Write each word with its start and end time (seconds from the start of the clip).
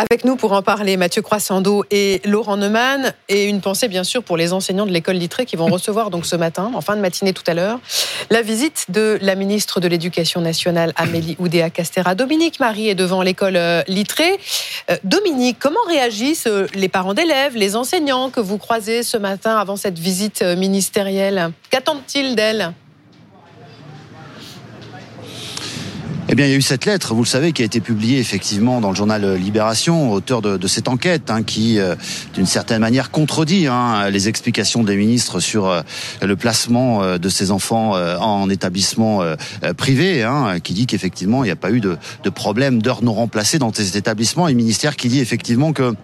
Avec 0.00 0.24
nous 0.24 0.36
pour 0.36 0.52
en 0.52 0.62
parler, 0.62 0.96
Mathieu 0.96 1.22
Croissando 1.22 1.84
et 1.90 2.20
Laurent 2.24 2.56
Neumann. 2.56 3.12
Et 3.28 3.46
une 3.46 3.60
pensée, 3.60 3.88
bien 3.88 4.04
sûr, 4.04 4.22
pour 4.22 4.36
les 4.36 4.52
enseignants 4.52 4.86
de 4.86 4.92
l'école 4.92 5.16
Littré 5.16 5.44
qui 5.44 5.56
vont 5.56 5.66
recevoir 5.66 6.10
donc 6.10 6.24
ce 6.24 6.36
matin, 6.36 6.70
en 6.72 6.80
fin 6.80 6.94
de 6.94 7.00
matinée 7.00 7.32
tout 7.32 7.42
à 7.48 7.54
l'heure, 7.54 7.80
la 8.30 8.42
visite 8.42 8.86
de 8.90 9.18
la 9.20 9.34
ministre 9.34 9.80
de 9.80 9.88
l'Éducation 9.88 10.40
nationale, 10.40 10.92
Amélie 10.94 11.34
Oudéa-Castera. 11.40 12.14
Dominique 12.14 12.60
Marie 12.60 12.88
est 12.88 12.94
devant 12.94 13.22
l'école 13.22 13.56
euh, 13.56 13.82
Littré. 13.88 14.38
Euh, 14.88 14.96
Dominique, 15.02 15.56
comment 15.58 15.82
réagissent 15.88 16.46
euh, 16.46 16.68
les 16.74 16.88
parents 16.88 17.14
d'élèves, 17.14 17.56
les 17.56 17.74
enseignants 17.74 18.30
que 18.30 18.38
vous 18.38 18.58
croisez 18.58 19.02
ce 19.02 19.16
matin 19.16 19.56
avant 19.56 19.74
cette 19.74 19.98
visite 19.98 20.42
ministérielle? 20.42 21.50
Qu'attendent-ils 21.70 22.36
d'elle? 22.36 22.72
Bien, 26.38 26.46
il 26.46 26.50
y 26.50 26.54
a 26.54 26.56
eu 26.56 26.62
cette 26.62 26.84
lettre, 26.84 27.14
vous 27.14 27.24
le 27.24 27.28
savez, 27.28 27.52
qui 27.52 27.62
a 27.62 27.64
été 27.64 27.80
publiée 27.80 28.20
effectivement 28.20 28.80
dans 28.80 28.90
le 28.90 28.94
journal 28.94 29.34
Libération, 29.34 30.12
auteur 30.12 30.40
de, 30.40 30.56
de 30.56 30.68
cette 30.68 30.86
enquête, 30.86 31.32
hein, 31.32 31.42
qui, 31.42 31.80
euh, 31.80 31.96
d'une 32.32 32.46
certaine 32.46 32.80
manière, 32.80 33.10
contredit 33.10 33.66
hein, 33.66 34.08
les 34.08 34.28
explications 34.28 34.84
des 34.84 34.94
ministres 34.94 35.40
sur 35.40 35.66
euh, 35.66 35.80
le 36.22 36.36
placement 36.36 37.02
euh, 37.02 37.18
de 37.18 37.28
ces 37.28 37.50
enfants 37.50 37.94
en 37.94 38.48
établissement 38.50 39.20
privé, 39.76 40.22
hein, 40.22 40.60
qui 40.62 40.74
dit 40.74 40.86
qu'effectivement, 40.86 41.42
il 41.42 41.48
n'y 41.48 41.52
a 41.52 41.56
pas 41.56 41.72
eu 41.72 41.80
de, 41.80 41.96
de 42.22 42.30
problème 42.30 42.80
d'heures 42.82 43.02
non 43.02 43.14
remplacées 43.14 43.58
dans 43.58 43.74
ces 43.74 43.96
établissements, 43.96 44.46
et 44.46 44.54
ministère 44.54 44.94
qui 44.94 45.08
dit 45.08 45.18
effectivement 45.18 45.72
que 45.72 45.94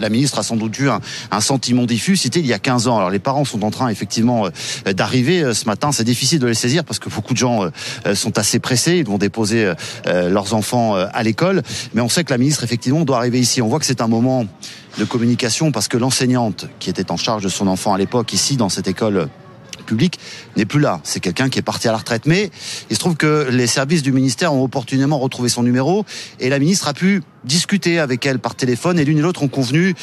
la 0.00 0.08
ministre 0.08 0.38
a 0.38 0.42
sans 0.42 0.56
doute 0.56 0.78
eu 0.78 0.88
un, 0.88 1.00
sentiment 1.40 1.84
diffus. 1.84 2.16
C'était 2.16 2.40
il 2.40 2.46
y 2.46 2.52
a 2.52 2.58
15 2.58 2.88
ans. 2.88 2.96
Alors 2.96 3.10
les 3.10 3.18
parents 3.18 3.44
sont 3.44 3.62
en 3.62 3.70
train 3.70 3.88
effectivement 3.88 4.46
euh, 4.46 4.92
d'arriver 4.92 5.42
euh, 5.42 5.54
ce 5.54 5.66
matin. 5.66 5.92
C'est 5.92 6.04
difficile 6.04 6.38
de 6.38 6.46
les 6.46 6.54
saisir 6.54 6.84
parce 6.84 6.98
que 6.98 7.08
beaucoup 7.08 7.32
de 7.32 7.38
gens 7.38 7.64
euh, 8.06 8.14
sont 8.14 8.38
assez 8.38 8.58
pressés. 8.58 8.96
Ils 8.98 9.06
vont 9.06 9.18
déposer 9.18 9.72
leurs 10.06 10.54
enfants 10.54 10.94
à 10.94 11.22
l'école. 11.22 11.62
Mais 11.94 12.00
on 12.00 12.08
sait 12.08 12.24
que 12.24 12.30
la 12.30 12.38
ministre 12.38 12.64
effectivement 12.64 13.04
doit 13.04 13.18
arriver 13.18 13.40
ici. 13.40 13.62
On 13.62 13.68
voit 13.68 13.78
que 13.78 13.86
c'est 13.86 14.00
un 14.00 14.08
moment 14.08 14.46
de 14.98 15.04
communication 15.04 15.72
parce 15.72 15.88
que 15.88 15.96
l'enseignante 15.96 16.66
qui 16.78 16.90
était 16.90 17.10
en 17.10 17.16
charge 17.16 17.42
de 17.42 17.48
son 17.48 17.66
enfant 17.66 17.94
à 17.94 17.98
l'époque 17.98 18.32
ici 18.32 18.56
dans 18.56 18.68
cette 18.68 18.88
école 18.88 19.28
public 19.86 20.18
n'est 20.56 20.66
plus 20.66 20.80
là. 20.80 21.00
C'est 21.04 21.20
quelqu'un 21.20 21.48
qui 21.48 21.58
est 21.58 21.62
parti 21.62 21.88
à 21.88 21.92
la 21.92 21.98
retraite. 21.98 22.26
Mais 22.26 22.50
il 22.90 22.96
se 22.96 23.00
trouve 23.00 23.16
que 23.16 23.48
les 23.50 23.66
services 23.66 24.02
du 24.02 24.12
ministère 24.12 24.52
ont 24.52 24.62
opportunément 24.62 25.18
retrouvé 25.18 25.48
son 25.48 25.62
numéro 25.62 26.04
et 26.40 26.48
la 26.48 26.58
ministre 26.58 26.88
a 26.88 26.94
pu 26.94 27.22
discuter 27.44 27.98
avec 27.98 28.26
elle 28.26 28.38
par 28.38 28.54
téléphone 28.54 28.98
et 28.98 29.04
l'une 29.04 29.18
et 29.18 29.22
l'autre 29.22 29.42
ont 29.42 29.48
convenu 29.48 29.94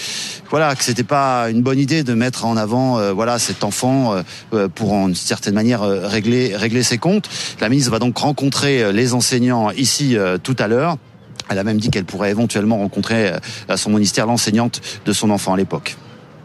voilà 0.49 0.75
que 0.75 0.83
c'était 0.83 1.03
pas 1.03 1.49
une 1.49 1.61
bonne 1.61 1.79
idée 1.79 2.03
de 2.03 2.13
mettre 2.13 2.45
en 2.45 2.55
avant 2.55 2.99
euh, 2.99 3.11
voilà 3.11 3.37
cet 3.37 3.63
enfant 3.63 4.13
euh, 4.13 4.21
euh, 4.53 4.67
pour 4.69 4.93
en 4.93 5.09
une 5.09 5.15
certaine 5.15 5.53
manière 5.53 5.81
régler 5.81 6.55
régler 6.55 6.83
ses 6.83 6.97
comptes. 6.97 7.29
La 7.59 7.69
ministre 7.69 7.91
va 7.91 7.99
donc 7.99 8.17
rencontrer 8.17 8.93
les 8.93 9.13
enseignants 9.13 9.71
ici 9.71 10.15
tout 10.43 10.55
à 10.59 10.67
l'heure. 10.67 10.97
Elle 11.49 11.59
a 11.59 11.63
même 11.63 11.77
dit 11.77 11.89
qu'elle 11.89 12.05
pourrait 12.05 12.31
éventuellement 12.31 12.77
rencontrer 12.77 13.31
à 13.67 13.77
son 13.77 13.89
ministère 13.89 14.25
l'enseignante 14.25 14.81
de 15.05 15.13
son 15.13 15.29
enfant 15.29 15.53
à 15.53 15.57
l'époque. 15.57 15.97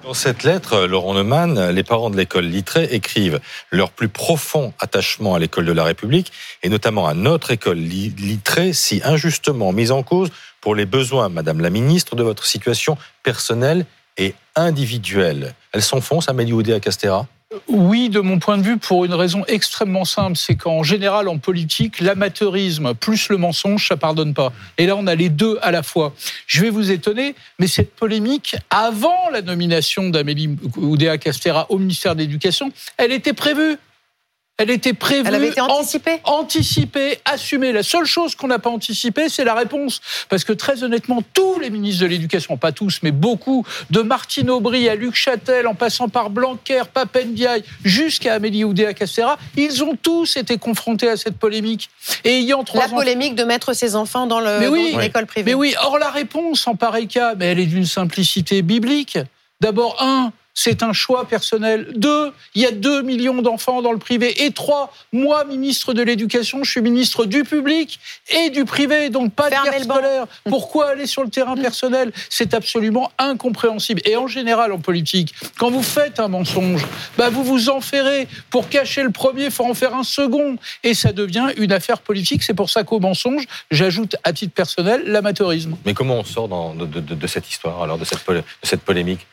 Dans 0.08 0.14
cette 0.14 0.42
lettre, 0.42 0.86
Laurent 0.86 1.12
Neumann, 1.12 1.68
les 1.68 1.82
parents 1.82 2.08
de 2.08 2.16
l'école 2.16 2.46
Littré 2.46 2.84
écrivent 2.92 3.40
leur 3.70 3.90
plus 3.90 4.08
profond 4.08 4.72
attachement 4.78 5.34
à 5.34 5.38
l'école 5.38 5.66
de 5.66 5.72
la 5.72 5.84
République 5.84 6.32
et 6.62 6.70
notamment 6.70 7.06
à 7.06 7.12
notre 7.12 7.50
école 7.50 7.76
Littré, 7.76 8.72
si 8.72 9.02
injustement 9.04 9.70
mise 9.70 9.90
en 9.90 10.02
cause 10.02 10.30
pour 10.62 10.74
les 10.74 10.86
besoins, 10.86 11.28
Madame 11.28 11.60
la 11.60 11.68
Ministre, 11.68 12.16
de 12.16 12.22
votre 12.22 12.46
situation 12.46 12.96
personnelle 13.22 13.84
et 14.16 14.34
individuelle. 14.56 15.54
Elle 15.72 15.82
s'enfonce, 15.82 16.30
Amélie 16.30 16.54
Oudéa 16.54 16.80
Castera 16.80 17.26
oui, 17.68 18.08
de 18.08 18.20
mon 18.20 18.38
point 18.38 18.56
de 18.56 18.62
vue, 18.62 18.78
pour 18.78 19.04
une 19.04 19.14
raison 19.14 19.44
extrêmement 19.46 20.04
simple, 20.04 20.36
c'est 20.36 20.56
qu'en 20.56 20.82
général, 20.82 21.28
en 21.28 21.38
politique, 21.38 22.00
l'amateurisme 22.00 22.94
plus 22.94 23.28
le 23.28 23.36
mensonge, 23.36 23.88
ça 23.88 23.96
pardonne 23.96 24.32
pas. 24.32 24.52
Et 24.78 24.86
là, 24.86 24.96
on 24.96 25.06
a 25.06 25.14
les 25.14 25.28
deux 25.28 25.58
à 25.60 25.70
la 25.70 25.82
fois. 25.82 26.14
Je 26.46 26.62
vais 26.62 26.70
vous 26.70 26.90
étonner, 26.90 27.34
mais 27.58 27.66
cette 27.66 27.94
polémique, 27.94 28.56
avant 28.70 29.28
la 29.32 29.42
nomination 29.42 30.08
d'Amélie 30.08 30.56
Oudéa-Castera 30.76 31.66
au 31.68 31.78
ministère 31.78 32.14
de 32.14 32.20
l'Éducation, 32.20 32.72
elle 32.96 33.12
était 33.12 33.34
prévue. 33.34 33.76
Elle 34.60 34.70
était 34.70 34.92
prévue, 34.92 35.22
Elle 35.24 35.36
avait 35.36 35.48
été 35.50 35.60
anticipée. 35.60 36.18
anticipée, 36.24 37.20
assumée. 37.24 37.70
La 37.70 37.84
seule 37.84 38.06
chose 38.06 38.34
qu'on 38.34 38.48
n'a 38.48 38.58
pas 38.58 38.70
anticipée, 38.70 39.28
c'est 39.28 39.44
la 39.44 39.54
réponse. 39.54 40.00
Parce 40.28 40.42
que 40.42 40.52
très 40.52 40.82
honnêtement, 40.82 41.22
tous 41.32 41.60
les 41.60 41.70
ministres 41.70 42.02
de 42.02 42.08
l'Éducation, 42.08 42.56
pas 42.56 42.72
tous, 42.72 42.98
mais 43.04 43.12
beaucoup, 43.12 43.64
de 43.90 44.02
Martine 44.02 44.50
Aubry 44.50 44.88
à 44.88 44.96
Luc 44.96 45.14
Châtel, 45.14 45.68
en 45.68 45.76
passant 45.76 46.08
par 46.08 46.30
Blanquer, 46.30 46.82
Papendiaï, 46.92 47.62
jusqu'à 47.84 48.34
Amélie 48.34 48.64
Oudéa-Castéra, 48.64 49.38
ils 49.56 49.84
ont 49.84 49.94
tous 49.94 50.36
été 50.36 50.58
confrontés 50.58 51.08
à 51.08 51.16
cette 51.16 51.38
polémique. 51.38 51.88
Et 52.24 52.40
ayant 52.40 52.64
trois 52.64 52.88
La 52.88 52.88
polémique 52.88 53.36
de 53.36 53.44
mettre 53.44 53.74
ses 53.74 53.94
enfants 53.94 54.26
dans 54.26 54.40
l'école 54.40 55.26
privée. 55.26 55.52
Mais 55.52 55.54
oui, 55.54 55.76
or 55.84 55.98
la 55.98 56.10
réponse 56.10 56.66
en 56.66 56.74
pareil 56.74 57.06
cas, 57.06 57.36
mais 57.36 57.46
elle 57.46 57.60
est 57.60 57.66
d'une 57.66 57.86
simplicité 57.86 58.62
biblique. 58.62 59.18
D'abord, 59.60 59.96
un, 60.00 60.32
c'est 60.60 60.82
un 60.82 60.92
choix 60.92 61.24
personnel. 61.24 61.92
Deux, 61.94 62.32
il 62.56 62.62
y 62.62 62.66
a 62.66 62.72
deux 62.72 63.02
millions 63.02 63.42
d'enfants 63.42 63.80
dans 63.80 63.92
le 63.92 63.98
privé. 63.98 64.44
Et 64.44 64.50
trois, 64.50 64.92
moi, 65.12 65.44
ministre 65.44 65.94
de 65.94 66.02
l'Éducation, 66.02 66.64
je 66.64 66.70
suis 66.72 66.80
ministre 66.80 67.26
du 67.26 67.44
public 67.44 68.00
et 68.28 68.50
du 68.50 68.64
privé, 68.64 69.08
donc 69.08 69.32
pas 69.32 69.50
de 69.50 69.54
guerre 69.54 69.84
scolaire. 69.84 70.26
Pourquoi 70.48 70.88
aller 70.88 71.06
sur 71.06 71.22
le 71.22 71.30
terrain 71.30 71.54
personnel? 71.54 72.10
C'est 72.28 72.54
absolument 72.54 73.12
incompréhensible. 73.18 74.00
Et 74.04 74.16
en 74.16 74.26
général, 74.26 74.72
en 74.72 74.80
politique, 74.80 75.32
quand 75.60 75.70
vous 75.70 75.84
faites 75.84 76.18
un 76.18 76.26
mensonge, 76.26 76.84
bah 77.16 77.30
vous 77.30 77.44
vous 77.44 77.70
enferrez. 77.70 78.26
Pour 78.50 78.68
cacher 78.68 79.04
le 79.04 79.10
premier, 79.10 79.44
il 79.44 79.50
faut 79.52 79.64
en 79.64 79.74
faire 79.74 79.94
un 79.94 80.02
second. 80.02 80.56
Et 80.82 80.94
ça 80.94 81.12
devient 81.12 81.50
une 81.56 81.70
affaire 81.70 82.00
politique. 82.00 82.42
C'est 82.42 82.54
pour 82.54 82.68
ça 82.68 82.82
qu'au 82.82 82.98
mensonge, 82.98 83.44
j'ajoute 83.70 84.16
à 84.24 84.32
titre 84.32 84.54
personnel 84.54 85.04
l'amateurisme. 85.06 85.76
Mais 85.86 85.94
comment 85.94 86.16
on 86.16 86.24
sort 86.24 86.48
de, 86.48 87.26
cette 87.28 87.48
histoire, 87.48 87.80
alors, 87.80 87.96
de 87.96 88.04
cette 88.64 88.82
polémique? 88.82 89.24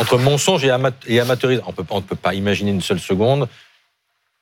Entre 0.00 0.18
mensonge 0.18 0.64
et, 0.64 0.70
amateurisme. 0.70 1.62
On 1.66 1.96
ne 1.96 2.02
peut 2.02 2.16
pas 2.16 2.34
imaginer 2.34 2.70
une 2.70 2.82
seule 2.82 3.00
seconde 3.00 3.48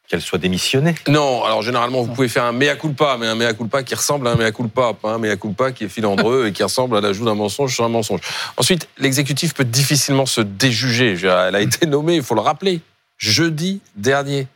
qu'elle 0.09 0.21
soit 0.21 0.39
démissionnée. 0.39 0.95
Non, 1.09 1.45
alors 1.45 1.63
généralement, 1.63 2.03
vous 2.03 2.13
pouvez 2.13 2.29
faire 2.29 2.45
un 2.45 2.53
mea 2.53 2.77
culpa, 2.77 3.17
mais 3.19 3.27
un 3.27 3.35
mea 3.35 3.55
culpa 3.55 3.83
qui 3.83 3.95
ressemble 3.95 4.29
à 4.29 4.33
un 4.33 4.35
mea 4.35 4.53
culpa, 4.53 4.93
pas 4.93 5.15
un 5.15 5.19
mea 5.19 5.37
culpa 5.37 5.73
qui 5.73 5.85
est 5.85 5.89
filandreux 5.89 6.47
et 6.49 6.53
qui 6.53 6.63
ressemble 6.63 6.97
à 6.97 7.01
l'ajout 7.01 7.25
d'un 7.25 7.35
mensonge 7.35 7.75
sur 7.75 7.85
un 7.85 7.89
mensonge. 7.89 8.21
Ensuite, 8.57 8.89
l'exécutif 8.99 9.55
peut 9.55 9.65
difficilement 9.65 10.27
se 10.27 10.41
déjuger. 10.41 11.17
Elle 11.23 11.57
a 11.57 11.61
été 11.61 11.87
nommée, 11.87 12.17
il 12.17 12.23
faut 12.23 12.35
le 12.35 12.41
rappeler, 12.41 12.81
jeudi 13.17 13.81
dernier. 13.97 14.49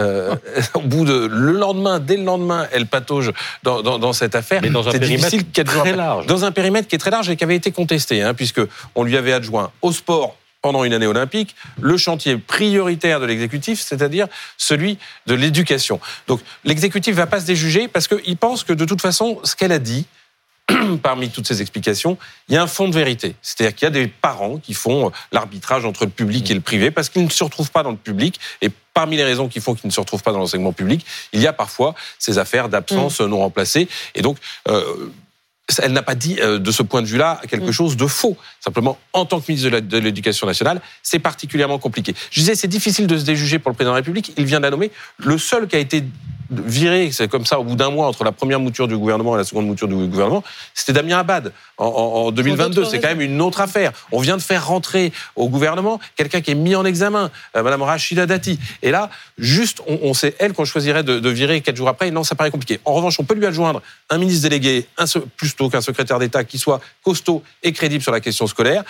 Euh, 0.00 0.34
au 0.74 0.80
bout 0.80 1.04
de 1.04 1.26
le 1.26 1.52
lendemain, 1.52 2.00
dès 2.00 2.16
le 2.16 2.24
lendemain, 2.24 2.66
elle 2.72 2.86
patauge 2.86 3.32
dans, 3.62 3.82
dans, 3.82 3.98
dans 3.98 4.12
cette 4.12 4.34
affaire. 4.34 4.60
Mais 4.62 4.70
dans 4.70 4.88
un 4.88 4.92
périmètre 4.92 5.36
très 5.64 5.94
large. 5.94 6.26
Dans 6.26 6.44
un 6.44 6.52
périmètre 6.52 6.88
qui 6.88 6.96
est 6.96 6.98
très 6.98 7.10
large 7.10 7.30
et 7.30 7.36
qui 7.36 7.44
avait 7.44 7.56
été 7.56 7.70
contesté, 7.70 8.22
hein, 8.22 8.34
puisque 8.34 8.60
on 8.94 9.04
lui 9.04 9.16
avait 9.16 9.32
adjoint 9.32 9.70
au 9.82 9.92
sport 9.92 10.36
pendant 10.62 10.82
une 10.84 10.94
année 10.94 11.06
olympique 11.06 11.54
le 11.78 11.98
chantier 11.98 12.38
prioritaire 12.38 13.20
de 13.20 13.26
l'exécutif, 13.26 13.80
c'est-à-dire 13.80 14.28
celui 14.56 14.98
de 15.26 15.34
l'éducation. 15.34 16.00
Donc 16.26 16.40
l'exécutif 16.64 17.14
va 17.14 17.26
pas 17.26 17.38
se 17.40 17.44
déjuger 17.46 17.86
parce 17.86 18.08
qu'il 18.08 18.36
pense 18.38 18.64
que 18.64 18.72
de 18.72 18.86
toute 18.86 19.02
façon, 19.02 19.38
ce 19.44 19.54
qu'elle 19.56 19.72
a 19.72 19.78
dit, 19.78 20.06
parmi 21.02 21.30
toutes 21.30 21.46
ces 21.46 21.60
explications, 21.60 22.18
il 22.48 22.54
y 22.54 22.58
a 22.58 22.62
un 22.62 22.66
fond 22.66 22.88
de 22.88 22.94
vérité. 22.94 23.36
C'est-à-dire 23.42 23.74
qu'il 23.74 23.86
y 23.86 23.88
a 23.88 23.90
des 23.90 24.06
parents 24.06 24.58
qui 24.58 24.74
font 24.74 25.12
l'arbitrage 25.32 25.84
entre 25.84 26.04
le 26.04 26.10
public 26.10 26.50
et 26.50 26.54
le 26.54 26.60
privé 26.60 26.90
parce 26.90 27.08
qu'ils 27.08 27.24
ne 27.24 27.30
se 27.30 27.44
retrouvent 27.44 27.70
pas 27.70 27.82
dans 27.82 27.90
le 27.90 27.96
public. 27.96 28.40
Et 28.62 28.70
parmi 28.92 29.16
les 29.16 29.24
raisons 29.24 29.48
qui 29.48 29.60
font 29.60 29.74
qu'ils 29.74 29.88
ne 29.88 29.92
se 29.92 30.00
retrouvent 30.00 30.22
pas 30.22 30.32
dans 30.32 30.38
l'enseignement 30.38 30.72
public, 30.72 31.04
il 31.32 31.40
y 31.40 31.46
a 31.46 31.52
parfois 31.52 31.94
ces 32.18 32.38
affaires 32.38 32.68
d'absence 32.68 33.20
mm. 33.20 33.26
non 33.26 33.38
remplacées. 33.38 33.88
Et 34.14 34.22
donc, 34.22 34.38
euh, 34.68 35.10
elle 35.82 35.92
n'a 35.92 36.02
pas 36.02 36.14
dit 36.14 36.36
euh, 36.40 36.58
de 36.58 36.70
ce 36.70 36.82
point 36.82 37.02
de 37.02 37.06
vue-là 37.06 37.40
quelque 37.48 37.70
mm. 37.70 37.72
chose 37.72 37.96
de 37.96 38.06
faux. 38.06 38.36
Simplement, 38.60 38.98
en 39.12 39.24
tant 39.24 39.40
que 39.40 39.50
ministre 39.50 39.80
de 39.80 39.98
l'Éducation 39.98 40.46
nationale, 40.46 40.80
c'est 41.02 41.18
particulièrement 41.18 41.78
compliqué. 41.78 42.14
Je 42.30 42.40
disais, 42.40 42.54
c'est 42.54 42.68
difficile 42.68 43.06
de 43.06 43.16
se 43.18 43.24
déjuger 43.24 43.58
pour 43.58 43.70
le 43.70 43.74
président 43.74 43.92
de 43.92 43.96
la 43.96 44.00
République. 44.00 44.32
Il 44.36 44.44
vient 44.44 44.58
de 44.58 44.64
la 44.64 44.70
nommer. 44.70 44.90
Le 45.18 45.38
seul 45.38 45.66
qui 45.66 45.76
a 45.76 45.78
été 45.78 46.04
viré, 46.50 47.10
c'est 47.12 47.28
comme 47.28 47.46
ça, 47.46 47.58
au 47.58 47.64
bout 47.64 47.76
d'un 47.76 47.90
mois, 47.90 48.06
entre 48.06 48.24
la 48.24 48.32
première 48.32 48.60
mouture 48.60 48.88
du 48.88 48.96
gouvernement 48.96 49.34
et 49.34 49.38
la 49.38 49.44
seconde 49.44 49.66
mouture 49.66 49.88
du 49.88 49.94
gouvernement, 49.94 50.42
c'était 50.74 50.92
Damien 50.92 51.18
Abad 51.18 51.52
en, 51.76 52.30
2022. 52.30 52.84
C'est 52.84 53.00
quand 53.00 53.08
même 53.08 53.20
une 53.20 53.40
autre 53.40 53.60
affaire. 53.60 53.92
On 54.12 54.20
vient 54.20 54.36
de 54.36 54.42
faire 54.42 54.66
rentrer 54.66 55.12
au 55.36 55.48
gouvernement 55.48 56.00
quelqu'un 56.16 56.40
qui 56.40 56.50
est 56.50 56.54
mis 56.54 56.74
en 56.74 56.84
examen, 56.84 57.30
euh, 57.56 57.62
Madame 57.62 57.82
Rachida 57.82 58.26
Dati. 58.26 58.58
Et 58.82 58.90
là, 58.90 59.10
juste, 59.38 59.80
on, 59.86 60.14
sait, 60.14 60.34
elle, 60.38 60.52
qu'on 60.52 60.64
choisirait 60.64 61.02
de, 61.02 61.28
virer 61.28 61.60
quatre 61.60 61.76
jours 61.76 61.88
après. 61.88 62.10
Non, 62.10 62.24
ça 62.24 62.34
paraît 62.34 62.50
compliqué. 62.50 62.80
En 62.84 62.94
revanche, 62.94 63.18
on 63.18 63.24
peut 63.24 63.34
lui 63.34 63.46
adjoindre 63.46 63.82
un 64.10 64.18
ministre 64.18 64.42
délégué, 64.42 64.86
un, 64.98 65.04
plutôt 65.36 65.68
qu'un 65.68 65.80
secrétaire 65.80 66.18
d'État 66.18 66.44
qui 66.44 66.58
soit 66.58 66.80
costaud 67.02 67.42
et 67.62 67.72
crédible 67.72 68.02
sur 68.02 68.12
la 68.12 68.20
question 68.20 68.46
scolaire 68.46 68.84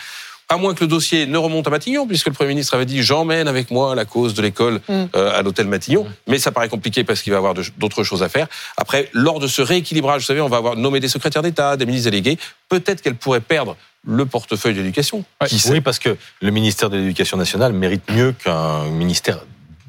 à 0.49 0.57
moins 0.57 0.75
que 0.75 0.85
le 0.85 0.89
dossier 0.89 1.27
ne 1.27 1.39
remonte 1.39 1.67
à 1.67 1.71
Matignon, 1.71 2.07
puisque 2.07 2.27
le 2.27 2.33
Premier 2.33 2.51
ministre 2.51 2.75
avait 2.75 2.87
dit 2.87 3.03
j'emmène 3.03 3.49
avec 3.49 3.71
moi 3.71 3.95
la 3.95 4.05
cause 4.05 4.35
de 4.35 4.43
l'école 4.43 4.81
mm. 4.89 5.05
euh, 5.17 5.39
à 5.39 5.43
l'hôtel 5.43 5.67
Matignon. 5.67 6.05
Mm. 6.05 6.13
Mais 6.29 6.39
ça 6.39 6.53
paraît 6.53 6.69
compliqué 6.69 7.05
parce 7.05 7.23
qu'il 7.23 7.33
va 7.33 7.37
y 7.37 7.39
avoir 7.39 7.55
d'autres 7.79 8.05
choses 8.05 8.23
à 8.23 8.29
faire. 8.29 8.47
Après, 8.77 9.09
lors 9.13 9.41
de 9.41 9.47
ce 9.47 9.63
rééquilibrage, 9.63 10.23
vous 10.23 10.27
savez, 10.27 10.41
on 10.41 10.49
va 10.49 10.59
avoir 10.59 10.77
nommé 10.77 11.01
des 11.01 11.09
secrétaires 11.09 11.43
d'État, 11.43 11.77
des 11.77 11.87
ministres 11.87 12.11
délégués. 12.11 12.39
Peut-être 12.69 13.03
qu'elle 13.03 13.17
pourrait 13.17 13.41
perdre 13.41 13.77
le 14.07 14.27
portefeuille 14.27 14.75
d'éducation. 14.75 15.25
oui, 15.71 15.81
parce 15.81 15.99
que 15.99 16.17
le 16.43 16.51
ministère 16.51 16.91
de 16.91 16.99
l'Éducation 16.99 17.37
nationale 17.37 17.73
mérite 17.73 18.03
mieux 18.11 18.33
qu'un 18.33 18.85
ministère 18.91 19.41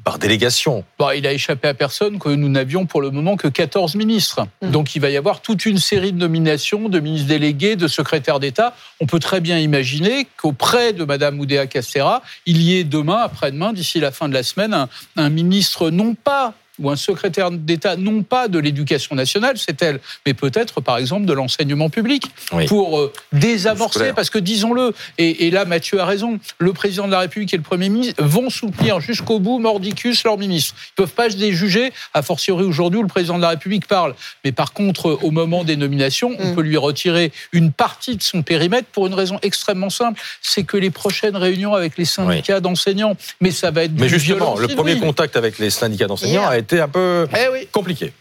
par 0.06 0.20
délégation. 0.20 0.84
Bon, 1.00 1.10
il 1.10 1.26
a 1.26 1.32
échappé 1.32 1.66
à 1.66 1.74
personne 1.74 2.20
que 2.20 2.28
nous 2.28 2.48
n'avions 2.48 2.86
pour 2.86 3.00
le 3.00 3.10
moment 3.10 3.34
que 3.34 3.48
14 3.48 3.96
ministres. 3.96 4.46
Mm. 4.62 4.70
Donc 4.70 4.94
il 4.94 5.00
va 5.00 5.10
y 5.10 5.16
avoir 5.16 5.40
toute 5.40 5.66
une 5.66 5.78
série 5.78 6.12
de 6.12 6.16
nominations 6.16 6.88
de 6.88 7.00
ministres 7.00 7.26
délégués, 7.26 7.74
de 7.74 7.88
secrétaires 7.88 8.38
d'État. 8.38 8.72
On 9.00 9.06
peut 9.06 9.18
très 9.18 9.40
bien 9.40 9.58
imaginer 9.58 10.28
qu'auprès 10.36 10.92
de 10.92 11.02
Madame 11.02 11.40
Oudéa 11.40 11.66
Castera, 11.66 12.22
il 12.46 12.62
y 12.62 12.78
ait 12.78 12.84
demain, 12.84 13.16
après-demain, 13.16 13.72
d'ici 13.72 13.98
la 13.98 14.12
fin 14.12 14.28
de 14.28 14.34
la 14.34 14.44
semaine, 14.44 14.74
un, 14.74 14.88
un 15.16 15.28
ministre 15.28 15.90
non 15.90 16.14
pas 16.14 16.54
ou 16.78 16.90
un 16.90 16.96
secrétaire 16.96 17.50
d'État, 17.50 17.96
non 17.96 18.22
pas 18.22 18.48
de 18.48 18.58
l'éducation 18.58 19.14
nationale, 19.14 19.56
c'est 19.58 19.80
elle, 19.82 20.00
mais 20.26 20.34
peut-être 20.34 20.80
par 20.80 20.98
exemple 20.98 21.26
de 21.26 21.32
l'enseignement 21.32 21.88
public, 21.90 22.24
Oui. 22.52 22.66
pour 22.66 22.98
euh, 22.98 23.12
désamorcer, 23.32 24.12
parce 24.14 24.30
que 24.30 24.38
disons-le, 24.38 24.92
et, 25.18 25.46
et 25.46 25.50
là 25.50 25.64
Mathieu 25.64 26.00
a 26.00 26.04
raison, 26.04 26.38
le 26.58 26.72
président 26.72 27.06
de 27.06 27.12
la 27.12 27.20
République 27.20 27.52
et 27.54 27.56
le 27.56 27.62
Premier 27.62 27.88
ministre 27.88 28.22
vont 28.22 28.50
soutenir 28.50 29.00
jusqu'au 29.00 29.38
bout 29.38 29.58
mordicus 29.58 30.24
leur 30.24 30.38
ministre. 30.38 30.74
Ils 30.90 30.94
peuvent 30.96 31.12
pas 31.14 31.30
se 31.30 31.36
déjuger, 31.36 31.92
a 32.14 32.22
fortiori 32.22 32.64
aujourd'hui 32.64 32.98
où 33.00 33.02
le 33.02 33.08
président 33.08 33.36
de 33.36 33.42
la 33.42 33.50
République 33.50 33.86
parle. 33.86 34.14
Mais 34.44 34.52
par 34.52 34.72
contre, 34.72 35.18
au 35.22 35.30
moment 35.30 35.62
des 35.64 35.76
nominations, 35.76 36.34
on 36.38 36.46
Mm. 36.52 36.54
peut 36.54 36.62
lui 36.62 36.76
retirer 36.76 37.32
une 37.52 37.72
partie 37.72 38.16
de 38.16 38.22
son 38.22 38.42
périmètre 38.42 38.88
pour 38.88 39.06
une 39.06 39.14
raison 39.14 39.38
extrêmement 39.42 39.90
simple, 39.90 40.20
c'est 40.42 40.64
que 40.64 40.76
les 40.76 40.90
prochaines 40.90 41.36
réunions 41.36 41.74
avec 41.74 41.96
les 41.98 42.04
syndicats 42.04 42.60
d'enseignants, 42.60 43.16
mais 43.40 43.50
ça 43.50 43.70
va 43.70 43.84
être 43.84 43.92
Mais 43.96 44.08
justement, 44.08 44.56
le 44.58 44.68
premier 44.68 44.98
contact 44.98 45.36
avec 45.36 45.58
les 45.58 45.70
syndicats 45.70 46.06
d'enseignants 46.06 46.42
Hier. 46.42 46.48
a 46.48 46.58
été 46.58 46.65
un 46.72 46.88
peu 46.88 47.26
Eh 47.32 47.48
oui. 47.52 47.68
compliqué. 47.72 48.12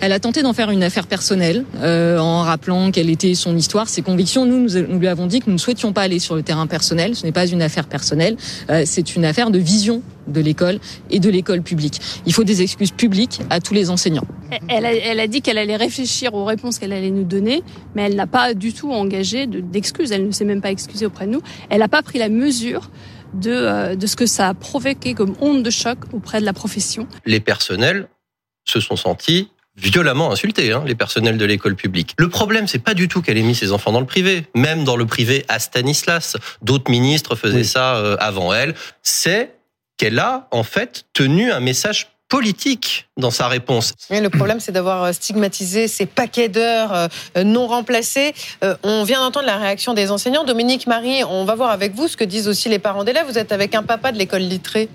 Elle 0.00 0.12
a 0.12 0.20
tenté 0.20 0.42
d'en 0.42 0.54
faire 0.54 0.70
une 0.70 0.82
affaire 0.82 1.06
personnelle 1.06 1.66
euh, 1.82 2.16
en 2.18 2.40
rappelant 2.40 2.90
quelle 2.90 3.10
était 3.10 3.34
son 3.34 3.54
histoire, 3.54 3.90
ses 3.90 4.00
convictions. 4.00 4.46
Nous, 4.46 4.58
nous, 4.58 4.86
nous 4.88 4.98
lui 4.98 5.06
avons 5.06 5.26
dit 5.26 5.40
que 5.40 5.46
nous 5.48 5.52
ne 5.52 5.58
souhaitions 5.58 5.92
pas 5.92 6.00
aller 6.00 6.18
sur 6.18 6.34
le 6.34 6.42
terrain 6.42 6.66
personnel. 6.66 7.14
Ce 7.14 7.26
n'est 7.26 7.32
pas 7.32 7.46
une 7.46 7.60
affaire 7.60 7.86
personnelle, 7.86 8.38
euh, 8.70 8.84
c'est 8.86 9.16
une 9.16 9.26
affaire 9.26 9.50
de 9.50 9.58
vision 9.58 10.00
de 10.28 10.40
l'école 10.40 10.78
et 11.10 11.20
de 11.20 11.28
l'école 11.28 11.60
publique. 11.60 12.00
Il 12.24 12.32
faut 12.32 12.42
des 12.44 12.62
excuses 12.62 12.90
publiques 12.90 13.40
à 13.50 13.60
tous 13.60 13.74
les 13.74 13.90
enseignants. 13.90 14.24
Elle 14.68 14.86
a, 14.86 14.94
elle 14.94 15.20
a 15.20 15.26
dit 15.26 15.42
qu'elle 15.42 15.58
allait 15.58 15.76
réfléchir 15.76 16.32
aux 16.32 16.46
réponses 16.46 16.78
qu'elle 16.78 16.92
allait 16.94 17.10
nous 17.10 17.24
donner, 17.24 17.62
mais 17.94 18.04
elle 18.04 18.16
n'a 18.16 18.26
pas 18.26 18.54
du 18.54 18.72
tout 18.72 18.90
engagé 18.92 19.46
de- 19.46 19.60
d'excuses. 19.60 20.10
Elle 20.10 20.26
ne 20.26 20.32
s'est 20.32 20.46
même 20.46 20.62
pas 20.62 20.70
excusée 20.70 21.04
auprès 21.04 21.26
de 21.26 21.32
nous. 21.32 21.42
Elle 21.68 21.80
n'a 21.80 21.88
pas 21.88 22.02
pris 22.02 22.18
la 22.18 22.30
mesure 22.30 22.90
de, 23.34 23.50
euh, 23.50 23.94
de 23.96 24.06
ce 24.06 24.16
que 24.16 24.26
ça 24.26 24.48
a 24.48 24.54
provoqué 24.54 25.14
comme 25.14 25.34
onde 25.40 25.62
de 25.62 25.70
choc 25.70 25.98
auprès 26.12 26.40
de 26.40 26.44
la 26.44 26.52
profession. 26.52 27.06
les 27.24 27.40
personnels 27.40 28.08
se 28.64 28.80
sont 28.80 28.96
sentis 28.96 29.48
violemment 29.76 30.30
insultés, 30.30 30.70
hein, 30.72 30.84
les 30.86 30.94
personnels 30.94 31.38
de 31.38 31.44
l'école 31.46 31.76
publique. 31.76 32.14
Le 32.18 32.28
problème, 32.28 32.68
c'est 32.68 32.78
pas 32.78 32.92
du 32.94 33.08
tout 33.08 33.22
qu'elle 33.22 33.38
ait 33.38 33.42
mis 33.42 33.54
ses 33.54 33.72
enfants 33.72 33.90
dans 33.90 34.00
le 34.00 34.06
privé. 34.06 34.46
Même 34.54 34.84
dans 34.84 34.96
le 34.96 35.06
privé 35.06 35.44
à 35.48 35.58
Stanislas, 35.58 36.36
d'autres 36.60 36.90
ministres 36.90 37.36
faisaient 37.36 37.56
Oui. 37.58 37.64
ça 37.64 37.96
euh, 37.96 38.16
avant 38.20 38.52
elle. 38.52 38.74
C'est 39.02 39.54
qu'elle 39.96 40.18
a 40.18 40.46
en 40.50 40.62
fait 40.62 41.06
tenu 41.14 41.50
un 41.50 41.60
message 41.60 42.08
politique 42.36 43.08
dans 43.18 43.30
sa 43.30 43.46
réponse. 43.46 43.92
Le 44.08 44.28
problème, 44.28 44.58
c'est 44.58 44.72
d'avoir 44.72 45.02
euh, 45.04 45.12
stigmatisé 45.12 45.86
ces 45.86 46.06
paquets 46.06 46.48
d'heures 46.48 46.94
euh, 46.94 47.06
euh, 47.36 47.44
non 47.44 47.66
remplacés. 47.66 48.32
Euh, 48.64 48.74
On 48.82 49.04
vient 49.04 49.20
d'entendre 49.20 49.44
la 49.44 49.58
réaction 49.58 49.92
des 49.92 50.10
enseignants. 50.10 50.42
Dominique 50.44 50.86
Marie, 50.86 51.22
on 51.28 51.44
va 51.44 51.54
voir 51.54 51.70
avec 51.70 51.94
vous 51.94 52.08
ce 52.08 52.16
que 52.16 52.24
disent 52.24 52.48
aussi 52.48 52.70
les 52.70 52.78
parents 52.78 53.04
d'élèves. 53.04 53.26
Vous 53.28 53.36
êtes 53.36 53.52
avec 53.52 53.74
un 53.74 53.82
papa 53.82 54.12
de 54.12 54.18
l'école 54.18 54.40
littrée. 54.40 54.88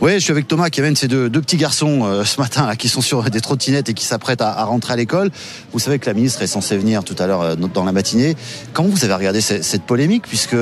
Oui, 0.00 0.12
je 0.14 0.18
suis 0.20 0.30
avec 0.30 0.46
Thomas 0.46 0.70
qui 0.70 0.78
amène 0.78 0.94
ses 0.94 1.08
deux, 1.08 1.28
deux 1.28 1.40
petits 1.40 1.56
garçons 1.56 2.04
euh, 2.04 2.22
ce 2.24 2.40
matin 2.40 2.66
là, 2.68 2.76
qui 2.76 2.88
sont 2.88 3.00
sur 3.00 3.24
des 3.28 3.40
trottinettes 3.40 3.88
et 3.88 3.94
qui 3.94 4.04
s'apprêtent 4.04 4.42
à, 4.42 4.52
à 4.52 4.62
rentrer 4.64 4.92
à 4.92 4.96
l'école. 4.96 5.30
Vous 5.72 5.80
savez 5.80 5.98
que 5.98 6.06
la 6.06 6.14
ministre 6.14 6.40
est 6.42 6.46
censée 6.46 6.76
venir 6.76 7.02
tout 7.02 7.16
à 7.18 7.26
l'heure 7.26 7.40
euh, 7.42 7.56
dans 7.56 7.84
la 7.84 7.90
matinée. 7.92 8.36
Comment 8.74 8.90
vous 8.90 9.04
avez 9.04 9.14
regardé 9.14 9.40
ce- 9.40 9.62
cette 9.62 9.82
polémique 9.82 10.24
puisque 10.28 10.54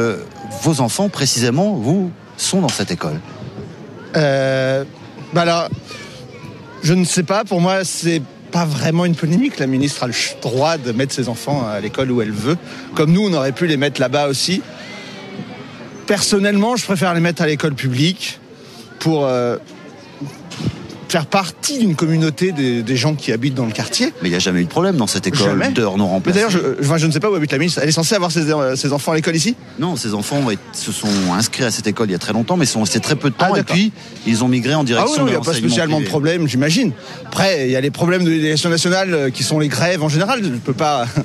vos 0.62 0.81
enfants, 0.81 1.10
précisément, 1.10 1.75
vous, 1.75 2.10
sont 2.38 2.62
dans 2.62 2.69
cette 2.69 2.90
école? 2.90 3.20
Euh, 4.16 4.84
bah 5.32 5.69
je 6.82 6.94
ne 6.94 7.05
sais 7.05 7.22
pas. 7.22 7.44
Pour 7.44 7.61
moi, 7.61 7.84
c'est 7.84 8.22
pas 8.52 8.64
vraiment 8.64 9.05
une 9.05 9.16
polémique. 9.16 9.58
La 9.58 9.66
ministre 9.66 10.05
a 10.05 10.06
le 10.06 10.14
droit 10.40 10.76
de 10.76 10.93
mettre 10.93 11.12
ses 11.12 11.28
enfants 11.28 11.66
à 11.66 11.81
l'école 11.81 12.11
où 12.11 12.22
elle 12.22 12.31
veut. 12.31 12.56
Comme 12.94 13.12
nous, 13.12 13.26
on 13.26 13.32
aurait 13.32 13.52
pu 13.52 13.66
les 13.66 13.76
mettre 13.76 14.00
là-bas 14.00 14.28
aussi. 14.28 14.62
Personnellement, 16.06 16.76
je 16.76 16.84
préfère 16.84 17.14
les 17.14 17.20
mettre 17.20 17.43
à 17.43 17.46
l'école 17.46 17.75
publique 17.75 18.38
pour 18.99 19.25
euh, 19.25 19.56
faire 21.09 21.27
partie 21.27 21.79
d'une 21.79 21.95
communauté 21.97 22.53
des, 22.53 22.83
des 22.83 22.97
gens 22.97 23.15
qui 23.15 23.33
habitent 23.33 23.55
dans 23.55 23.67
le 23.67 23.73
quartier. 23.73 24.12
Mais 24.23 24.29
il 24.29 24.31
n'y 24.31 24.37
a 24.37 24.41
jamais 24.41 24.61
eu 24.61 24.65
de 24.65 24.69
problème 24.69 24.97
dans 24.97 25.06
cette 25.06 25.27
école 25.27 25.61
d'heures 25.73 25.97
non 25.97 26.09
remplacées. 26.09 26.35
d'ailleurs, 26.41 26.51
je, 26.51 27.06
ne 27.06 27.11
sais 27.12 27.21
pas 27.21 27.31
où 27.31 27.35
habite 27.35 27.53
la 27.53 27.59
ministre. 27.59 27.81
Elle 27.83 27.89
est 27.89 27.93
censée 27.93 28.15
avoir 28.15 28.33
ses, 28.33 28.43
ses 28.77 28.93
enfants 28.93 29.12
à 29.12 29.15
l'école 29.15 29.37
ici? 29.37 29.55
Non, 29.79 29.97
ces 29.97 30.15
enfants 30.15 30.51
est- 30.51 30.59
se 30.73 30.93
sont 30.93 31.09
inscrits 31.37 31.65
à 31.65 31.71
cette 31.71 31.87
école 31.87 32.09
il 32.09 32.12
y 32.12 32.17
a 32.17 32.19
très 32.19 32.33
longtemps, 32.33 32.56
mais 32.56 32.67
sont 32.67 32.81
restés 32.81 33.01
très 33.01 33.17
peu 33.17 33.31
de 33.31 33.35
temps. 33.35 33.47
Ah, 33.49 33.53
et 33.53 33.56
d'accord. 33.61 33.75
puis, 33.77 33.93
ils 34.27 34.43
ont 34.45 34.49
migré 34.49 34.75
en 34.75 34.79
Ah 34.79 34.83
oui, 34.83 34.87
direction 34.87 35.23
non, 35.23 35.29
il 35.29 35.31
n'y 35.31 35.37
a 35.37 35.41
pas 35.41 35.55
spécialement 35.55 36.01
de 36.01 36.06
problème, 36.06 36.47
j'imagine. 36.49 36.93
Après, 37.27 37.67
il 37.67 37.73
y 37.73 37.77
a 37.77 37.81
les 37.81 37.91
problèmes 37.91 38.25
de 38.25 38.31
l'éducation 38.31 38.71
nationale 38.71 39.15
euh, 39.15 39.31
qui 39.31 39.43
sont 39.43 39.59
les 39.59 39.69
grèves 39.69 40.03
en 40.03 40.09
général. 40.09 40.41
Je 40.43 40.49
ne 40.49 40.59
peux 40.59 40.73
pas. 40.75 41.06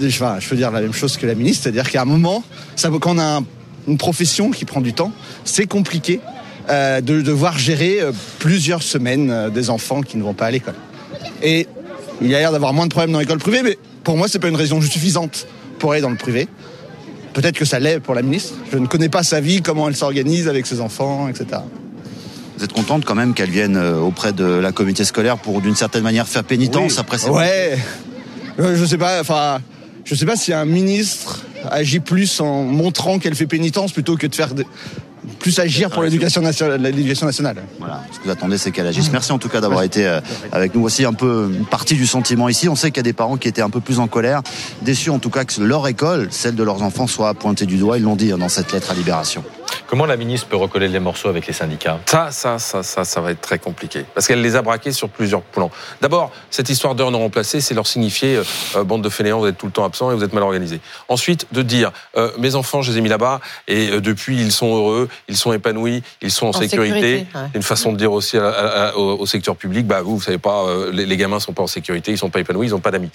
Enfin, 0.00 0.36
je 0.38 0.48
veux 0.48 0.56
dire 0.56 0.70
la 0.70 0.80
même 0.80 0.92
chose 0.92 1.16
que 1.16 1.26
la 1.26 1.34
ministre, 1.34 1.64
c'est-à-dire 1.64 1.90
qu'à 1.90 2.02
un 2.02 2.04
moment, 2.04 2.44
ça, 2.76 2.88
quand 2.88 3.16
on 3.16 3.18
a 3.18 3.38
un- 3.38 3.44
une 3.88 3.98
profession 3.98 4.52
qui 4.52 4.64
prend 4.64 4.80
du 4.80 4.92
temps, 4.92 5.10
c'est 5.44 5.66
compliqué 5.66 6.20
euh, 6.70 7.00
de 7.00 7.22
devoir 7.22 7.58
gérer 7.58 8.00
euh, 8.00 8.12
plusieurs 8.38 8.82
semaines 8.82 9.30
euh, 9.30 9.48
des 9.48 9.70
enfants 9.70 10.02
qui 10.02 10.16
ne 10.16 10.22
vont 10.22 10.34
pas 10.34 10.46
à 10.46 10.50
l'école. 10.50 10.74
Et 11.42 11.66
il 12.20 12.28
y 12.28 12.34
a 12.34 12.38
l'air 12.38 12.52
d'avoir 12.52 12.72
moins 12.72 12.86
de 12.86 12.90
problèmes 12.90 13.12
dans 13.12 13.20
l'école 13.20 13.38
privée, 13.38 13.62
mais 13.62 13.78
pour 14.04 14.16
moi, 14.16 14.28
c'est 14.28 14.38
pas 14.38 14.48
une 14.48 14.56
raison 14.56 14.80
suffisante 14.80 15.46
pour 15.78 15.92
aller 15.92 16.00
dans 16.00 16.10
le 16.10 16.16
privé. 16.16 16.46
Peut-être 17.32 17.56
que 17.56 17.64
ça 17.64 17.78
l'est 17.78 18.00
pour 18.00 18.14
la 18.14 18.22
ministre. 18.22 18.54
Je 18.70 18.78
ne 18.78 18.86
connais 18.86 19.08
pas 19.08 19.22
sa 19.22 19.40
vie, 19.40 19.62
comment 19.62 19.88
elle 19.88 19.96
s'organise 19.96 20.48
avec 20.48 20.66
ses 20.66 20.80
enfants, 20.80 21.28
etc. 21.28 21.60
Vous 22.56 22.64
êtes 22.64 22.72
contente 22.72 23.04
quand 23.04 23.14
même 23.14 23.34
qu'elle 23.34 23.50
vienne 23.50 23.78
auprès 23.78 24.32
de 24.32 24.44
la 24.44 24.72
communauté 24.72 25.04
scolaire 25.04 25.38
pour 25.38 25.60
d'une 25.60 25.76
certaine 25.76 26.02
manière 26.02 26.26
faire 26.26 26.44
pénitence 26.44 26.94
Oui. 26.94 26.98
après 26.98 27.18
ces 27.18 27.30
Ouais. 27.30 27.78
Je 28.58 28.84
sais 28.84 28.98
pas. 28.98 29.20
Enfin, 29.20 29.60
je 30.04 30.14
sais 30.14 30.26
pas 30.26 30.36
si 30.36 30.52
un 30.52 30.64
ministre 30.64 31.44
agit 31.70 32.00
plus 32.00 32.40
en 32.40 32.64
montrant 32.64 33.18
qu'elle 33.18 33.34
fait 33.34 33.46
pénitence 33.46 33.92
plutôt 33.92 34.16
que 34.16 34.26
de 34.26 34.34
faire 34.34 34.50
plus 35.38 35.58
agir 35.58 35.90
pour 35.90 36.02
l'éducation 36.02 36.40
nationale. 36.40 37.56
Voilà, 37.78 38.02
ce 38.12 38.18
que 38.18 38.24
vous 38.24 38.30
attendez, 38.30 38.58
c'est 38.58 38.70
qu'elle 38.70 38.86
agisse. 38.86 39.10
Merci 39.12 39.32
en 39.32 39.38
tout 39.38 39.48
cas 39.48 39.60
d'avoir 39.60 39.82
été 39.82 40.06
euh, 40.06 40.20
avec 40.52 40.74
nous. 40.74 40.80
Voici 40.80 41.04
un 41.04 41.12
peu 41.12 41.50
partie 41.70 41.94
du 41.94 42.06
sentiment 42.06 42.48
ici. 42.48 42.68
On 42.68 42.76
sait 42.76 42.90
qu'il 42.90 42.98
y 42.98 43.00
a 43.00 43.02
des 43.04 43.12
parents 43.12 43.36
qui 43.36 43.48
étaient 43.48 43.62
un 43.62 43.70
peu 43.70 43.80
plus 43.80 43.98
en 43.98 44.08
colère, 44.08 44.42
déçus 44.82 45.10
en 45.10 45.18
tout 45.18 45.30
cas 45.30 45.44
que 45.44 45.60
leur 45.60 45.86
école, 45.88 46.28
celle 46.30 46.54
de 46.54 46.62
leurs 46.62 46.82
enfants, 46.82 47.06
soit 47.06 47.34
pointée 47.34 47.66
du 47.66 47.76
doigt. 47.76 47.98
Ils 47.98 48.04
l'ont 48.04 48.16
dit 48.16 48.32
hein, 48.32 48.38
dans 48.38 48.48
cette 48.48 48.72
lettre 48.72 48.90
à 48.90 48.94
Libération. 48.94 49.44
Comment 49.88 50.04
la 50.04 50.18
ministre 50.18 50.48
peut 50.48 50.56
recoller 50.56 50.86
les 50.86 51.00
morceaux 51.00 51.28
avec 51.30 51.46
les 51.46 51.54
syndicats? 51.54 51.98
Ça, 52.04 52.30
ça, 52.30 52.58
ça, 52.58 52.82
ça, 52.82 53.04
ça 53.04 53.20
va 53.22 53.30
être 53.30 53.40
très 53.40 53.58
compliqué. 53.58 54.04
Parce 54.14 54.26
qu'elle 54.26 54.42
les 54.42 54.54
a 54.54 54.60
braqués 54.60 54.92
sur 54.92 55.08
plusieurs 55.08 55.40
plans. 55.40 55.70
D'abord, 56.02 56.30
cette 56.50 56.68
histoire 56.68 56.94
d'heures 56.94 57.10
non 57.10 57.20
remplacées, 57.20 57.62
c'est 57.62 57.72
leur 57.72 57.86
signifier, 57.86 58.38
euh, 58.76 58.84
bande 58.84 59.02
de 59.02 59.08
fainéants, 59.08 59.38
vous 59.40 59.46
êtes 59.46 59.56
tout 59.56 59.64
le 59.64 59.72
temps 59.72 59.84
absents 59.86 60.12
et 60.12 60.14
vous 60.14 60.22
êtes 60.22 60.34
mal 60.34 60.42
organisés. 60.42 60.80
Ensuite, 61.08 61.46
de 61.52 61.62
dire, 61.62 61.90
euh, 62.18 62.30
mes 62.38 62.54
enfants, 62.54 62.82
je 62.82 62.92
les 62.92 62.98
ai 62.98 63.00
mis 63.00 63.08
là-bas 63.08 63.40
et 63.66 63.88
euh, 63.92 64.00
depuis, 64.02 64.36
ils 64.38 64.52
sont 64.52 64.76
heureux, 64.76 65.08
ils 65.26 65.38
sont 65.38 65.54
épanouis, 65.54 66.02
ils 66.20 66.30
sont 66.30 66.46
en, 66.46 66.50
En 66.50 66.52
sécurité. 66.52 66.94
sécurité, 66.94 67.26
ouais. 67.34 67.40
Une 67.54 67.62
façon 67.62 67.90
de 67.92 67.96
dire 67.96 68.12
aussi 68.12 68.36
à- 68.36 68.46
à- 68.46 68.88
à- 68.90 68.94
au, 68.96 69.18
au 69.20 69.24
secteur 69.26 69.56
public, 69.56 69.86
bah 69.86 70.02
vous, 70.02 70.18
vous 70.18 70.22
savez 70.22 70.36
pas, 70.36 70.64
euh, 70.66 70.90
les, 70.92 71.06
les 71.06 71.16
gamins 71.16 71.40
sont 71.40 71.54
pas 71.54 71.62
en 71.62 71.66
sécurité, 71.66 72.12
ils 72.12 72.18
sont 72.18 72.28
pas 72.28 72.40
épanouis, 72.40 72.66
ils 72.66 72.74
ont 72.74 72.78
pas 72.80 72.90
d'amis. 72.90 73.08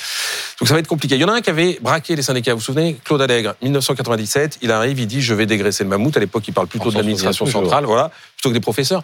Donc 0.59 0.67
ça 0.67 0.73
va 0.73 0.79
être 0.79 0.87
compliqué. 0.87 1.13
Il 1.15 1.21
y 1.21 1.25
en 1.25 1.29
a 1.29 1.33
un 1.33 1.41
qui 1.41 1.51
avait 1.51 1.77
braqué 1.81 2.15
les 2.15 2.23
syndicats. 2.23 2.53
Vous 2.53 2.59
vous 2.59 2.65
souvenez, 2.65 2.97
Claude 3.03 3.21
Allègre, 3.21 3.53
1997, 3.61 4.57
il 4.63 4.71
arrive, 4.71 4.99
il 4.99 5.05
dit, 5.05 5.21
je 5.21 5.35
vais 5.35 5.45
dégraisser 5.45 5.83
le 5.83 5.89
mammouth. 5.91 6.17
À 6.17 6.19
l'époque, 6.19 6.47
il 6.47 6.51
parle 6.53 6.62
plutôt 6.65 6.89
de 6.89 6.95
l'administration 6.97 7.45
centrale, 7.63 7.85
voilà, 7.85 8.11
plutôt 8.35 8.49
que 8.49 8.53
des 8.53 8.59
professeurs. 8.59 9.01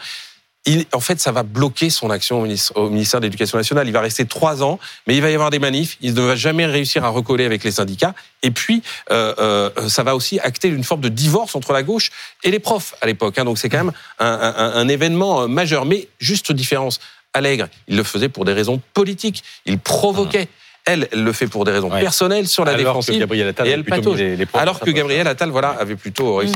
Il, 0.65 0.85
en 0.93 0.99
fait, 0.99 1.19
ça 1.21 1.31
va 1.31 1.43
bloquer 1.43 1.89
son 1.89 2.09
action 2.09 2.39
au 2.39 2.43
ministère, 2.43 2.75
au 2.77 2.89
ministère 2.89 3.21
de 3.21 3.25
l'Éducation 3.25 3.57
nationale. 3.57 3.87
Il 3.87 3.93
va 3.93 4.01
rester 4.01 4.25
trois 4.25 4.61
ans, 4.61 4.77
mais 5.07 5.15
il 5.15 5.21
va 5.21 5.29
y 5.31 5.33
avoir 5.33 5.51
des 5.51 5.57
manifs. 5.57 5.97
Il 6.01 6.13
ne 6.13 6.21
va 6.21 6.35
jamais 6.35 6.65
réussir 6.65 7.05
à 7.05 7.09
recoller 7.09 7.45
avec 7.45 7.63
les 7.63 7.71
syndicats. 7.71 8.13
Et 8.43 8.51
puis, 8.51 8.83
euh, 9.09 9.33
euh, 9.39 9.87
ça 9.87 10.03
va 10.03 10.17
aussi 10.17 10.37
acter 10.41 10.67
une 10.67 10.83
forme 10.83 10.99
de 10.99 11.07
divorce 11.09 11.55
entre 11.55 11.71
la 11.71 11.81
gauche 11.81 12.11
et 12.43 12.51
les 12.51 12.59
profs 12.59 12.93
à 13.01 13.05
l'époque. 13.05 13.37
hein. 13.37 13.45
Donc, 13.45 13.57
c'est 13.57 13.69
quand 13.69 13.77
même 13.85 13.93
un, 14.19 14.27
un- 14.27 14.73
un 14.75 14.87
événement 14.89 15.43
euh, 15.43 15.47
majeur. 15.47 15.85
Mais 15.85 16.09
juste 16.19 16.51
différence. 16.51 16.99
Allègre, 17.33 17.67
il 17.87 17.95
le 17.95 18.03
faisait 18.03 18.27
pour 18.29 18.43
des 18.43 18.53
raisons 18.53 18.81
politiques. 18.93 19.43
Il 19.65 19.79
provoquait. 19.79 20.49
Elle, 20.91 21.07
elle 21.11 21.23
le 21.23 21.33
fait 21.33 21.45
pour 21.47 21.65
des 21.65 21.71
raisons 21.71 21.91
Ouais. 21.91 22.01
personnelles 22.01 22.47
sur 22.47 22.65
la 22.65 22.71
Alors 22.71 22.79
que 22.79 22.87
défensive. 22.89 23.19
Gabriel 23.19 23.47
Attal 23.49 23.67
et 23.67 23.71
elle 23.71 23.83
les- 24.15 24.35
les 24.35 24.45
Alors 24.55 24.79
que 24.79 24.89
Gabriel 24.89 25.27
Attal, 25.27 25.49
voilà, 25.49 25.69
avait 25.79 25.95
plutôt 25.95 26.35
réussi. 26.37 26.55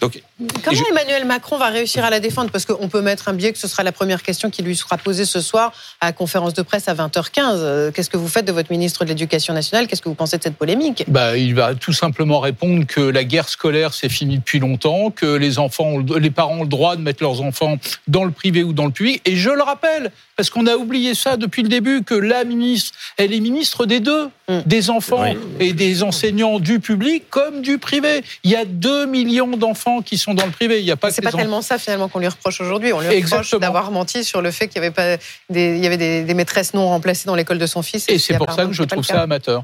Donc, 0.00 0.22
Comment 0.64 0.76
je- 0.76 0.84
Emmanuel 0.90 1.24
Macron 1.24 1.58
va 1.58 1.66
réussir 1.68 2.04
à 2.04 2.10
la 2.10 2.20
défendre? 2.20 2.50
Parce 2.50 2.64
qu'on 2.64 2.88
peut 2.88 3.00
mettre 3.00 3.28
un 3.28 3.32
biais 3.32 3.52
que 3.52 3.58
ce 3.58 3.66
sera 3.68 3.82
la 3.82 3.92
première 3.92 4.22
question 4.22 4.50
qui 4.50 4.62
lui 4.62 4.76
sera 4.76 4.96
posée 4.98 5.24
ce 5.24 5.40
soir 5.40 5.72
à 6.00 6.06
la 6.06 6.12
conférence 6.12 6.54
de 6.54 6.62
presse 6.62 6.88
à 6.88 6.94
20h15. 6.94 7.58
Euh, 7.62 7.90
Qu'est-ce 7.92 8.10
que 8.10 8.16
vous 8.16 8.28
faites 8.28 8.44
de 8.44 8.52
votre 8.52 8.70
ministre 8.70 9.04
de 9.04 9.08
l'Éducation 9.10 9.52
nationale? 9.54 9.86
Qu'est-ce 9.88 10.02
que 10.02 10.08
vous 10.08 10.14
pensez 10.14 10.38
de 10.38 10.42
cette 10.42 10.56
polémique? 10.56 11.04
Bah, 11.08 11.36
il 11.36 11.54
va 11.54 11.74
tout 11.74 11.92
simplement 11.92 12.40
répondre 12.40 12.86
que 12.86 13.00
la 13.00 13.24
guerre 13.24 13.48
scolaire 13.48 13.94
c'est 13.94 14.08
fini 14.08 14.38
depuis 14.38 14.58
longtemps, 14.60 15.10
que 15.10 15.26
les 15.36 15.58
enfants, 15.58 15.84
ont 15.84 15.98
le- 15.98 16.18
les 16.18 16.30
parents 16.30 16.58
ont 16.58 16.62
le 16.62 16.68
droit 16.68 16.96
de 16.96 17.02
mettre 17.02 17.22
leurs 17.22 17.40
enfants 17.42 17.78
dans 18.08 18.24
le 18.24 18.30
privé 18.30 18.62
ou 18.62 18.72
dans 18.72 18.86
le 18.86 18.92
public. 18.92 19.20
Et 19.24 19.36
je 19.36 19.50
le 19.50 19.62
rappelle, 19.62 20.10
parce 20.42 20.50
qu'on 20.50 20.66
a 20.66 20.74
oublié 20.74 21.14
ça 21.14 21.36
depuis 21.36 21.62
le 21.62 21.68
début, 21.68 22.02
que 22.02 22.14
la 22.16 22.42
ministre, 22.42 22.98
elle 23.16 23.32
est 23.32 23.38
ministre 23.38 23.86
des 23.86 24.00
deux, 24.00 24.28
Mm. 24.48 24.58
des 24.66 24.90
enfants 24.90 25.22
Oui. 25.22 25.38
et 25.60 25.72
des 25.72 26.02
enseignants 26.02 26.58
du 26.58 26.80
public 26.80 27.22
comme 27.30 27.62
du 27.62 27.78
privé. 27.78 28.24
Il 28.42 28.50
y 28.50 28.56
a 28.56 28.64
2 28.64 29.06
millions 29.06 29.56
d'enfants 29.56 30.02
qui 30.02 30.18
sont 30.18 30.34
dans 30.34 30.44
le 30.44 30.50
privé. 30.50 30.80
Il 30.80 30.84
n'y 30.84 30.90
a 30.90 30.96
pas 30.96 31.12
C'est 31.12 31.22
pas 31.22 31.28
enfants- 31.28 31.38
tellement 31.38 31.62
ça 31.62 31.78
finalement 31.78 32.08
qu'on 32.08 32.18
lui 32.18 32.26
reproche 32.26 32.60
aujourd'hui. 32.60 32.92
On 32.92 33.00
lui 33.00 33.22
reproche 33.22 33.52
d'avoir 33.54 33.92
menti 33.92 34.24
sur 34.24 34.42
le 34.42 34.50
fait 34.50 34.66
qu'il 34.66 34.82
y 34.82 34.84
avait 34.84 34.90
pas 34.90 35.16
des, 35.48 35.76
il 35.76 35.78
y 35.82 35.86
avait 35.86 35.96
des, 35.96 36.24
des 36.24 36.34
maîtresses 36.34 36.74
non 36.74 36.88
remplacées 36.88 37.26
dans 37.26 37.36
l'école 37.36 37.58
de 37.58 37.66
son 37.66 37.82
fils. 37.82 38.08
Et 38.08 38.14
qui 38.14 38.18
c'est 38.18 38.36
pour 38.36 38.50
ça 38.52 38.66
que 38.66 38.72
je 38.72 38.82
trouve 38.82 39.04
ça 39.04 39.20
amateur. 39.22 39.62